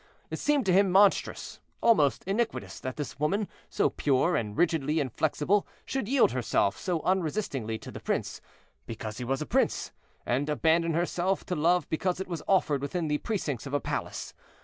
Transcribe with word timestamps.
It 0.31 0.39
seemed 0.39 0.65
to 0.65 0.73
him 0.73 0.89
monstrous, 0.91 1.59
almost 1.79 2.23
iniquitous, 2.23 2.79
that 2.79 2.95
this 2.95 3.19
woman, 3.19 3.47
so 3.69 3.91
pure 3.91 4.35
and 4.35 4.57
rigidly 4.57 4.99
inflexible, 4.99 5.67
should 5.85 6.07
yield 6.07 6.31
herself 6.31 6.75
so 6.75 7.01
unresistingly 7.01 7.77
to 7.77 7.91
the 7.91 7.99
prince, 7.99 8.41
because 8.87 9.19
he 9.19 9.23
was 9.23 9.43
a 9.43 9.45
prince, 9.45 9.91
and 10.25 10.49
abandon 10.49 10.95
herself 10.95 11.45
to 11.45 11.55
love 11.55 11.87
because 11.87 12.19
it 12.19 12.27
was 12.27 12.41
offered 12.47 12.81
within 12.81 13.09
the 13.09 13.19
precincts 13.19 13.67
of 13.67 13.75
a 13.75 13.79
palace. 13.79 14.33